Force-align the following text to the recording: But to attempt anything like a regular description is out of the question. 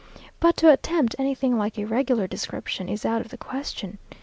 But 0.39 0.57
to 0.57 0.71
attempt 0.71 1.15
anything 1.19 1.59
like 1.59 1.77
a 1.77 1.85
regular 1.85 2.25
description 2.25 2.89
is 2.89 3.05
out 3.05 3.21
of 3.21 3.29
the 3.29 3.37
question. 3.37 3.99